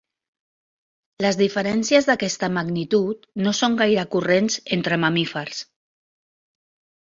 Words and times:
Les 1.25 1.35
diferències 1.41 2.09
d'aquesta 2.09 2.49
magnitud 2.55 3.29
no 3.43 3.53
són 3.59 3.77
gaire 3.83 4.07
corrents 4.17 4.57
entre 4.79 4.99
mamífers. 5.05 5.63